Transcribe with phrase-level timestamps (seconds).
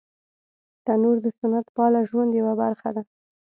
[0.85, 3.01] تنور د سنت پاله ژوند یوه برخه ده